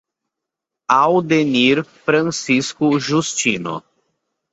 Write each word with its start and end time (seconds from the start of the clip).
Aldenir 0.93 1.83
Francisco 1.85 2.97
Justino 3.09 3.75